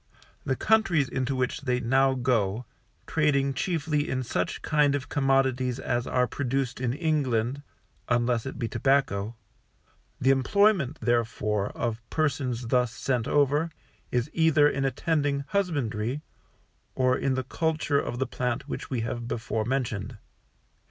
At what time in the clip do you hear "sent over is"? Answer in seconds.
12.91-14.27